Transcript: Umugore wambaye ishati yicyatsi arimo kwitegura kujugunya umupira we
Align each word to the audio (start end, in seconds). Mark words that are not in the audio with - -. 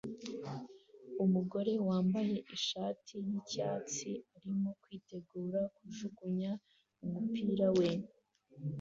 Umugore 1.23 1.71
wambaye 1.87 2.35
ishati 2.55 3.15
yicyatsi 3.27 4.09
arimo 4.35 4.69
kwitegura 4.81 5.59
kujugunya 5.75 6.51
umupira 7.05 7.67
we 7.77 7.89